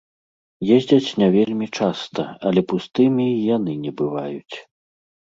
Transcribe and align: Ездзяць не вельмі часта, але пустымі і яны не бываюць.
Ездзяць 0.75 1.15
не 1.23 1.25
вельмі 1.35 1.67
часта, 1.77 2.25
але 2.51 2.63
пустымі 2.73 3.27
і 3.33 3.37
яны 3.57 3.75
не 3.83 3.91
бываюць. 4.01 4.57